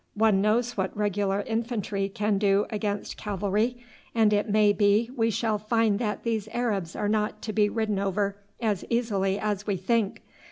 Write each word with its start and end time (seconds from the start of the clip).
One 0.15 0.41
knows 0.41 0.75
what 0.75 0.97
regular 0.97 1.41
infantry 1.45 2.09
can 2.09 2.39
do 2.39 2.65
against 2.71 3.17
cavalry, 3.17 3.83
and 4.15 4.33
it 4.33 4.49
may 4.49 4.73
be 4.73 5.11
we 5.15 5.29
shall 5.29 5.59
find 5.59 5.99
that 5.99 6.23
these 6.23 6.47
Arabs 6.47 6.95
are 6.95 7.07
not 7.07 7.43
to 7.43 7.53
be 7.53 7.69
ridden 7.69 7.99
over 7.99 8.35
as 8.59 8.83
easily 8.89 9.37
as 9.37 9.67
we 9.67 9.77
think. 9.77 10.23